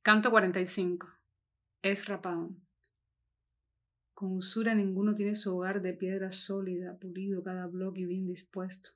[0.00, 1.06] Canto 45.
[1.82, 2.56] Es rapado.
[4.14, 8.90] Con usura ninguno tiene su hogar de piedra sólida, pulido cada bloque y bien dispuesto,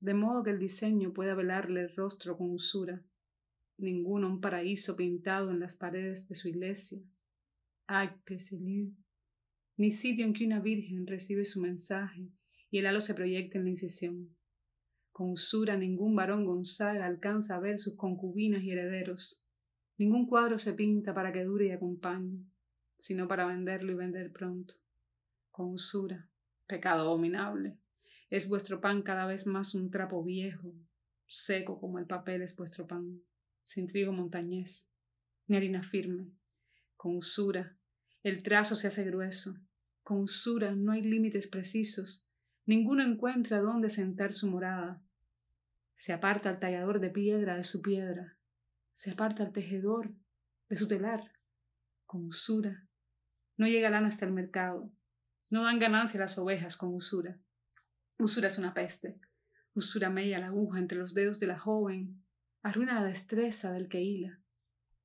[0.00, 3.04] de modo que el diseño pueda velarle el rostro con usura.
[3.76, 6.98] Ninguno un paraíso pintado en las paredes de su iglesia.
[7.86, 8.94] Ay, Peseliu.
[9.76, 12.30] Ni sitio en que una virgen recibe su mensaje
[12.70, 14.36] y el halo se proyecta en la incisión.
[15.10, 19.44] Con usura ningún varón Gonzaga alcanza a ver sus concubinas y herederos.
[19.98, 22.46] Ningún cuadro se pinta para que dure y acompañe,
[22.96, 24.74] sino para venderlo y vender pronto.
[25.50, 26.30] Con usura,
[26.68, 27.76] pecado abominable,
[28.30, 30.72] es vuestro pan cada vez más un trapo viejo,
[31.26, 33.20] seco como el papel es vuestro pan,
[33.64, 34.88] sin trigo montañés,
[35.48, 36.30] ni harina firme.
[36.96, 37.76] Con usura,
[38.22, 39.56] el trazo se hace grueso.
[40.04, 42.28] Con usura no hay límites precisos.
[42.66, 45.02] Ninguno encuentra dónde sentar su morada.
[45.94, 48.37] Se aparta el tallador de piedra de su piedra,
[48.98, 50.12] se aparta el tejedor
[50.68, 51.20] de su telar,
[52.04, 52.88] con usura.
[53.56, 54.92] No llega lana hasta el mercado,
[55.50, 57.38] no dan ganancia las ovejas con usura.
[58.18, 59.20] Usura es una peste,
[59.72, 62.24] usura mella la aguja entre los dedos de la joven,
[62.60, 64.40] arruina la destreza del que hila.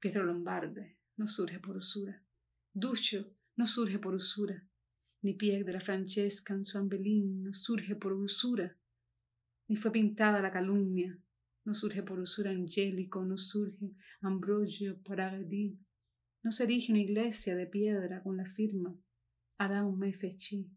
[0.00, 2.22] Pietro Lombarde no surge por usura,
[2.74, 4.68] Ducho no surge por usura,
[5.22, 8.76] ni Piedra Francesca en su ambelín no surge por usura,
[9.66, 11.18] ni fue pintada la calumnia,
[11.68, 15.78] no surge por usura angélico, no surge Ambrogio Paradis,
[16.42, 18.98] no se erige una iglesia de piedra con la firma
[19.58, 20.74] Adam me fechí,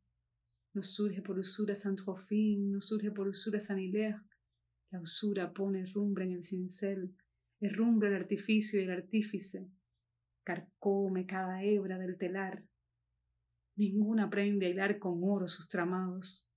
[0.74, 4.20] no surge por usura San Jofín, no surge por usura San Hilaire,
[4.90, 7.16] la usura pone rumbre en el cincel,
[7.62, 9.72] herrumbre el artificio y el artífice,
[10.44, 12.66] carcome cada hebra del telar,
[13.78, 16.54] ninguna aprende a hilar con oro sus tramados.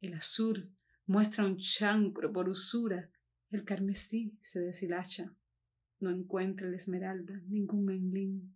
[0.00, 0.68] El azur
[1.06, 3.12] muestra un chancro por usura,
[3.50, 5.34] el carmesí se deshilacha,
[6.00, 8.54] no encuentra la esmeralda ningún menglín.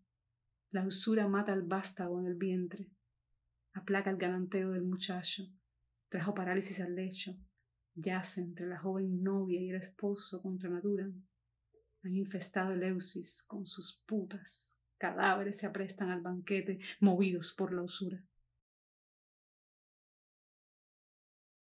[0.70, 2.90] La usura mata al vástago en el vientre,
[3.72, 5.44] aplaca el galanteo del muchacho,
[6.08, 7.34] trajo parálisis al lecho,
[7.94, 11.10] yace entre la joven novia y el esposo contra natura.
[12.04, 17.82] Han infestado el Eusis con sus putas, cadáveres se aprestan al banquete, movidos por la
[17.82, 18.22] usura.